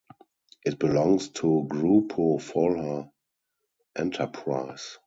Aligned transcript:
It 0.65 0.79
belongs 0.79 1.29
to 1.29 1.67
Grupo 1.69 2.39
Folha 2.41 3.11
enterprise. 3.95 4.97